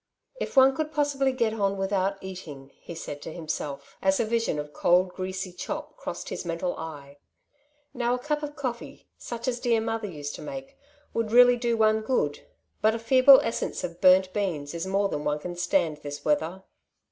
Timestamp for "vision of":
4.25-4.73